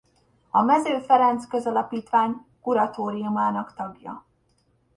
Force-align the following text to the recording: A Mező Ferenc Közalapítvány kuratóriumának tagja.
A 0.49 0.61
Mező 0.61 0.99
Ferenc 0.99 1.45
Közalapítvány 1.47 2.45
kuratóriumának 2.61 3.73
tagja. 3.73 4.25